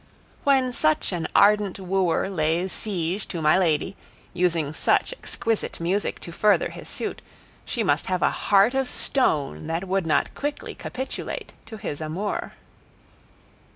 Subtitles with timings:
[0.45, 3.95] When such an ardent wooer lays siege to my lady,
[4.33, 7.21] using such exquisite music to further his suit,
[7.65, 12.53] she must have a heart of stone that would not quickly capitulate to his amour.